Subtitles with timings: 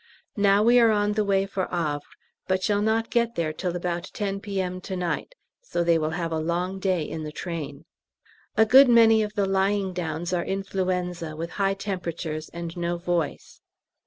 [0.37, 1.99] Now we are on the way for Havre,
[2.47, 4.81] but shall not get there till about 10 P.M.
[4.81, 7.85] to night, so they will have a long day in the train.
[8.57, 13.61] A good many of the lying downs are influenza, with high temperatures and no voice.